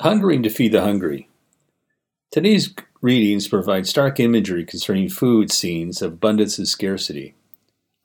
Hungering 0.00 0.42
to 0.44 0.48
feed 0.48 0.72
the 0.72 0.80
hungry. 0.80 1.28
Today's 2.30 2.74
readings 3.02 3.48
provide 3.48 3.86
stark 3.86 4.18
imagery 4.18 4.64
concerning 4.64 5.10
food 5.10 5.52
scenes 5.52 6.00
of 6.00 6.14
abundance 6.14 6.56
and 6.56 6.66
scarcity. 6.66 7.34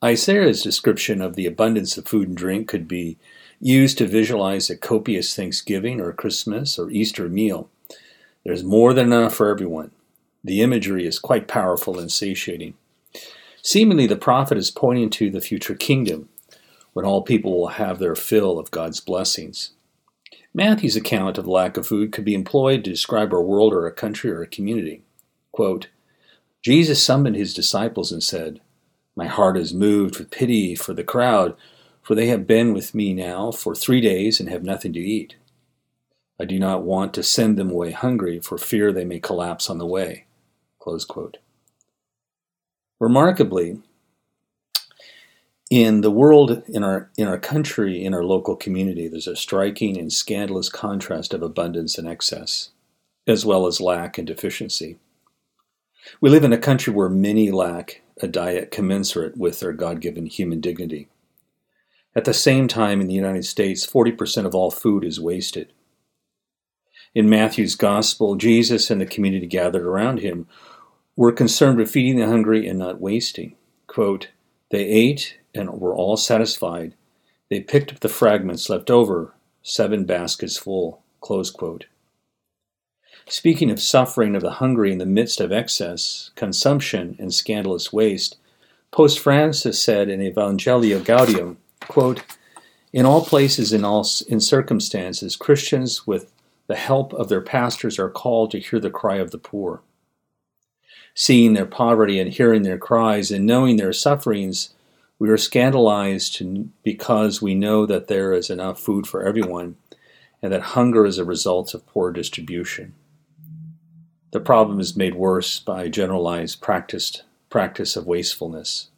Isaiah's 0.04 0.62
description 0.62 1.22
of 1.22 1.36
the 1.36 1.46
abundance 1.46 1.96
of 1.96 2.06
food 2.06 2.28
and 2.28 2.36
drink 2.36 2.68
could 2.68 2.86
be 2.86 3.16
used 3.62 3.96
to 3.96 4.06
visualize 4.06 4.68
a 4.68 4.76
copious 4.76 5.34
Thanksgiving 5.34 5.98
or 5.98 6.12
Christmas 6.12 6.78
or 6.78 6.90
Easter 6.90 7.30
meal. 7.30 7.70
There's 8.44 8.62
more 8.62 8.92
than 8.92 9.10
enough 9.10 9.34
for 9.34 9.48
everyone. 9.48 9.90
The 10.44 10.60
imagery 10.60 11.06
is 11.06 11.18
quite 11.18 11.48
powerful 11.48 11.98
and 11.98 12.12
satiating. 12.12 12.74
Seemingly, 13.62 14.06
the 14.06 14.16
prophet 14.16 14.58
is 14.58 14.70
pointing 14.70 15.08
to 15.12 15.30
the 15.30 15.40
future 15.40 15.74
kingdom, 15.74 16.28
when 16.92 17.06
all 17.06 17.22
people 17.22 17.58
will 17.58 17.68
have 17.68 17.98
their 18.00 18.14
fill 18.14 18.58
of 18.58 18.70
God's 18.70 19.00
blessings. 19.00 19.70
Matthew's 20.56 20.96
account 20.96 21.36
of 21.36 21.44
the 21.44 21.50
lack 21.50 21.76
of 21.76 21.86
food 21.86 22.12
could 22.12 22.24
be 22.24 22.32
employed 22.32 22.82
to 22.82 22.90
describe 22.90 23.30
our 23.34 23.42
world 23.42 23.74
or 23.74 23.86
a 23.86 23.92
country 23.92 24.30
or 24.30 24.40
a 24.40 24.46
community. 24.46 25.02
Quote, 25.52 25.88
Jesus 26.62 27.02
summoned 27.02 27.36
his 27.36 27.52
disciples 27.52 28.10
and 28.10 28.22
said, 28.22 28.62
My 29.14 29.26
heart 29.26 29.58
is 29.58 29.74
moved 29.74 30.18
with 30.18 30.30
pity 30.30 30.74
for 30.74 30.94
the 30.94 31.04
crowd, 31.04 31.54
for 32.00 32.14
they 32.14 32.28
have 32.28 32.46
been 32.46 32.72
with 32.72 32.94
me 32.94 33.12
now 33.12 33.52
for 33.52 33.74
three 33.74 34.00
days 34.00 34.40
and 34.40 34.48
have 34.48 34.62
nothing 34.62 34.94
to 34.94 34.98
eat. 34.98 35.36
I 36.40 36.46
do 36.46 36.58
not 36.58 36.84
want 36.84 37.12
to 37.14 37.22
send 37.22 37.58
them 37.58 37.70
away 37.70 37.90
hungry 37.90 38.40
for 38.40 38.56
fear 38.56 38.94
they 38.94 39.04
may 39.04 39.20
collapse 39.20 39.68
on 39.68 39.76
the 39.76 39.84
way. 39.84 40.24
Remarkably, 42.98 43.82
in 45.70 46.00
the 46.00 46.10
world, 46.10 46.62
in 46.68 46.84
our, 46.84 47.10
in 47.16 47.26
our 47.26 47.38
country, 47.38 48.04
in 48.04 48.14
our 48.14 48.24
local 48.24 48.54
community, 48.54 49.08
there's 49.08 49.26
a 49.26 49.34
striking 49.34 49.98
and 49.98 50.12
scandalous 50.12 50.68
contrast 50.68 51.34
of 51.34 51.42
abundance 51.42 51.98
and 51.98 52.06
excess, 52.06 52.70
as 53.26 53.44
well 53.44 53.66
as 53.66 53.80
lack 53.80 54.16
and 54.16 54.26
deficiency. 54.26 54.98
We 56.20 56.30
live 56.30 56.44
in 56.44 56.52
a 56.52 56.58
country 56.58 56.92
where 56.92 57.08
many 57.08 57.50
lack 57.50 58.02
a 58.22 58.28
diet 58.28 58.70
commensurate 58.70 59.36
with 59.36 59.60
their 59.60 59.72
God 59.72 60.00
given 60.00 60.26
human 60.26 60.60
dignity. 60.60 61.08
At 62.14 62.24
the 62.24 62.32
same 62.32 62.68
time, 62.68 63.00
in 63.00 63.08
the 63.08 63.14
United 63.14 63.44
States, 63.44 63.86
40% 63.86 64.46
of 64.46 64.54
all 64.54 64.70
food 64.70 65.04
is 65.04 65.20
wasted. 65.20 65.72
In 67.14 67.28
Matthew's 67.28 67.74
Gospel, 67.74 68.36
Jesus 68.36 68.90
and 68.90 69.00
the 69.00 69.06
community 69.06 69.46
gathered 69.46 69.84
around 69.84 70.20
him 70.20 70.46
were 71.16 71.32
concerned 71.32 71.78
with 71.78 71.90
feeding 71.90 72.16
the 72.16 72.26
hungry 72.26 72.68
and 72.68 72.78
not 72.78 73.00
wasting. 73.00 73.56
Quote, 73.86 74.28
they 74.70 74.84
ate 74.84 75.38
and 75.56 75.80
were 75.80 75.94
all 75.94 76.16
satisfied. 76.16 76.94
They 77.48 77.60
picked 77.60 77.92
up 77.92 78.00
the 78.00 78.08
fragments 78.08 78.68
left 78.68 78.90
over, 78.90 79.34
seven 79.62 80.04
baskets 80.04 80.56
full. 80.56 81.02
Speaking 83.28 83.70
of 83.70 83.80
suffering 83.80 84.36
of 84.36 84.42
the 84.42 84.52
hungry 84.52 84.92
in 84.92 84.98
the 84.98 85.06
midst 85.06 85.40
of 85.40 85.50
excess, 85.50 86.30
consumption, 86.36 87.16
and 87.18 87.34
scandalous 87.34 87.92
waste, 87.92 88.36
Pope 88.92 89.18
Francis 89.18 89.82
said 89.82 90.08
in 90.08 90.20
Evangelii 90.20 91.04
Gaudium, 91.04 91.56
quote, 91.80 92.22
In 92.92 93.04
all 93.04 93.24
places, 93.24 93.72
in 93.72 93.84
all 93.84 94.06
in 94.28 94.40
circumstances, 94.40 95.34
Christians, 95.34 96.06
with 96.06 96.32
the 96.68 96.76
help 96.76 97.12
of 97.14 97.28
their 97.28 97.40
pastors, 97.40 97.98
are 97.98 98.08
called 98.08 98.52
to 98.52 98.60
hear 98.60 98.78
the 98.78 98.90
cry 98.90 99.16
of 99.16 99.32
the 99.32 99.38
poor. 99.38 99.82
Seeing 101.14 101.54
their 101.54 101.66
poverty 101.66 102.20
and 102.20 102.32
hearing 102.32 102.62
their 102.62 102.78
cries 102.78 103.30
and 103.30 103.44
knowing 103.44 103.76
their 103.76 103.92
sufferings, 103.92 104.70
we 105.18 105.30
are 105.30 105.38
scandalized 105.38 106.42
because 106.82 107.40
we 107.40 107.54
know 107.54 107.86
that 107.86 108.08
there 108.08 108.32
is 108.32 108.50
enough 108.50 108.78
food 108.78 109.06
for 109.06 109.22
everyone 109.22 109.76
and 110.42 110.52
that 110.52 110.62
hunger 110.62 111.06
is 111.06 111.18
a 111.18 111.24
result 111.24 111.72
of 111.74 111.86
poor 111.86 112.12
distribution. 112.12 112.94
The 114.32 114.40
problem 114.40 114.80
is 114.80 114.96
made 114.96 115.14
worse 115.14 115.58
by 115.58 115.88
generalized 115.88 116.60
practiced 116.60 117.22
practice 117.48 117.96
of 117.96 118.06
wastefulness. 118.06 118.88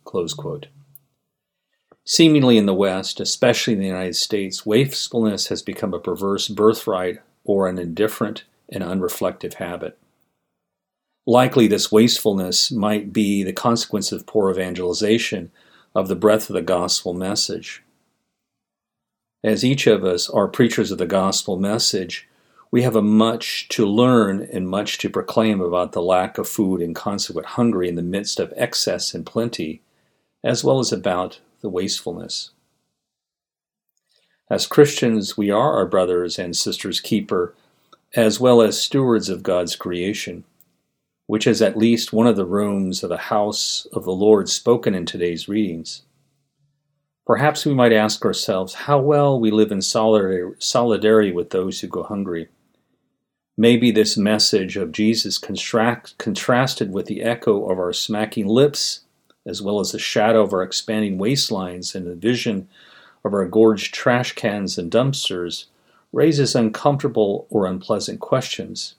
Seemingly 2.04 2.56
in 2.56 2.66
the 2.66 2.74
West, 2.74 3.20
especially 3.20 3.74
in 3.74 3.80
the 3.80 3.86
United 3.86 4.16
States, 4.16 4.66
wastefulness 4.66 5.48
has 5.48 5.62
become 5.62 5.94
a 5.94 6.00
perverse 6.00 6.48
birthright 6.48 7.18
or 7.44 7.68
an 7.68 7.78
indifferent 7.78 8.44
and 8.68 8.82
unreflective 8.82 9.54
habit. 9.54 9.98
Likely, 11.26 11.68
this 11.68 11.92
wastefulness 11.92 12.72
might 12.72 13.12
be 13.12 13.44
the 13.44 13.52
consequence 13.52 14.10
of 14.10 14.26
poor 14.26 14.50
evangelization 14.50 15.52
of 15.98 16.06
the 16.06 16.14
breadth 16.14 16.48
of 16.48 16.54
the 16.54 16.62
gospel 16.62 17.12
message. 17.12 17.82
As 19.42 19.64
each 19.64 19.88
of 19.88 20.04
us 20.04 20.30
are 20.30 20.46
preachers 20.46 20.92
of 20.92 20.98
the 20.98 21.06
gospel 21.06 21.58
message, 21.58 22.28
we 22.70 22.82
have 22.82 22.94
a 22.94 23.02
much 23.02 23.68
to 23.70 23.84
learn 23.84 24.48
and 24.52 24.68
much 24.68 24.98
to 24.98 25.10
proclaim 25.10 25.60
about 25.60 25.90
the 25.90 26.02
lack 26.02 26.38
of 26.38 26.48
food 26.48 26.80
and 26.80 26.94
consequent 26.94 27.48
hunger 27.48 27.82
in 27.82 27.96
the 27.96 28.02
midst 28.02 28.38
of 28.38 28.54
excess 28.56 29.12
and 29.12 29.26
plenty, 29.26 29.82
as 30.44 30.62
well 30.62 30.78
as 30.78 30.92
about 30.92 31.40
the 31.62 31.68
wastefulness. 31.68 32.50
As 34.48 34.68
Christians, 34.68 35.36
we 35.36 35.50
are 35.50 35.72
our 35.72 35.86
brothers 35.86 36.38
and 36.38 36.56
sisters' 36.56 37.00
keeper, 37.00 37.56
as 38.14 38.38
well 38.38 38.62
as 38.62 38.80
stewards 38.80 39.28
of 39.28 39.42
God's 39.42 39.74
creation 39.74 40.44
which 41.28 41.46
is 41.46 41.60
at 41.60 41.76
least 41.76 42.10
one 42.10 42.26
of 42.26 42.36
the 42.36 42.46
rooms 42.46 43.02
of 43.02 43.10
the 43.10 43.18
house 43.18 43.86
of 43.92 44.04
the 44.04 44.10
Lord 44.10 44.48
spoken 44.48 44.94
in 44.94 45.04
today's 45.04 45.46
readings. 45.46 46.00
Perhaps 47.26 47.66
we 47.66 47.74
might 47.74 47.92
ask 47.92 48.24
ourselves 48.24 48.72
how 48.72 48.98
well 48.98 49.38
we 49.38 49.50
live 49.50 49.70
in 49.70 49.82
solidarity 49.82 51.30
with 51.30 51.50
those 51.50 51.80
who 51.80 51.86
go 51.86 52.02
hungry. 52.02 52.48
Maybe 53.58 53.90
this 53.90 54.16
message 54.16 54.78
of 54.78 54.90
Jesus 54.90 55.36
contract, 55.36 56.16
contrasted 56.16 56.94
with 56.94 57.04
the 57.04 57.20
echo 57.20 57.68
of 57.68 57.78
our 57.78 57.92
smacking 57.92 58.46
lips, 58.46 59.02
as 59.44 59.60
well 59.60 59.80
as 59.80 59.92
the 59.92 59.98
shadow 59.98 60.42
of 60.42 60.54
our 60.54 60.62
expanding 60.62 61.18
waistlines 61.18 61.94
and 61.94 62.06
the 62.06 62.14
vision 62.14 62.68
of 63.22 63.34
our 63.34 63.44
gorged 63.44 63.92
trash 63.92 64.32
cans 64.32 64.78
and 64.78 64.90
dumpsters, 64.90 65.66
raises 66.10 66.54
uncomfortable 66.54 67.46
or 67.50 67.66
unpleasant 67.66 68.18
questions. 68.18 68.94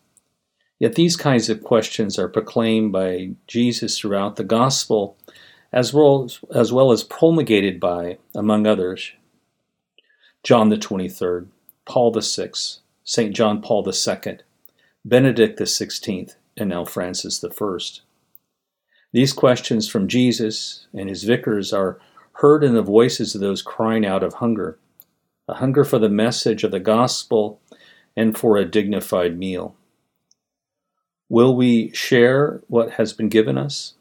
Yet 0.80 0.96
these 0.96 1.18
kinds 1.18 1.50
of 1.50 1.64
questions 1.64 2.18
are 2.18 2.30
proclaimed 2.30 2.94
by 2.94 3.32
Jesus 3.48 4.00
throughout 4.00 4.38
the 4.38 4.46
gospel, 4.46 5.18
as 5.74 5.94
well 5.94 6.24
as, 6.24 6.40
as, 6.56 6.72
well 6.72 6.92
as 6.92 7.04
promulgated 7.04 7.80
by, 7.80 8.18
among 8.34 8.66
others, 8.66 9.12
John 10.42 10.70
the 10.70 10.78
23rd, 10.78 11.48
Paul 11.86 12.12
the 12.12 12.22
6th, 12.22 12.80
St. 13.04 13.36
John 13.36 13.62
Paul 13.62 13.84
2nd, 13.84 14.40
Benedict 15.04 15.58
the 15.58 15.66
16th, 15.66 16.36
and 16.56 16.70
now 16.70 16.86
Francis 16.86 17.40
the 17.40 17.50
1st. 17.50 18.02
These 19.12 19.34
questions 19.34 19.90
from 19.90 20.08
Jesus 20.08 20.88
and 20.94 21.10
his 21.10 21.24
vicars 21.24 21.74
are 21.74 22.00
heard 22.34 22.64
in 22.64 22.74
the 22.74 22.82
voices 22.82 23.36
of 23.36 23.42
those 23.42 23.62
crying 23.62 24.06
out 24.06 24.24
of 24.24 24.36
hunger, 24.36 24.78
a 25.48 25.56
hunger 25.56 25.84
for 25.84 26.00
the 26.00 26.10
message 26.10 26.64
of 26.64 26.72
the 26.72 26.80
gospel 26.80 27.60
and 28.16 28.38
for 28.38 28.56
a 28.56 28.66
dignified 28.66 29.38
meal. 29.38 29.76
Will 31.30 31.56
we 31.56 31.92
share 31.94 32.62
what 32.68 32.94
has 32.94 33.14
been 33.14 33.30
given 33.30 33.58
us? 33.58 33.94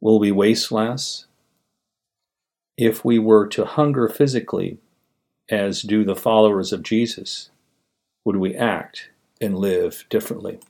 Will 0.00 0.20
we 0.20 0.30
waste 0.30 0.70
less? 0.70 1.26
If 2.76 3.04
we 3.04 3.18
were 3.18 3.48
to 3.48 3.64
hunger 3.64 4.08
physically, 4.08 4.78
as 5.50 5.82
do 5.82 6.04
the 6.04 6.14
followers 6.16 6.72
of 6.72 6.82
Jesus, 6.82 7.50
would 8.24 8.36
we 8.36 8.54
act 8.54 9.10
and 9.40 9.58
live 9.58 10.04
differently? 10.08 10.60